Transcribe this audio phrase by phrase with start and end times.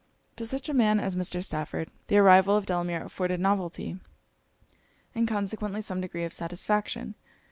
[0.37, 1.43] To such a man as Mr.
[1.45, 3.99] Stafford, the arrival of Delamere afforded novelty,
[5.13, 7.13] and consequently some degree of satisfaction.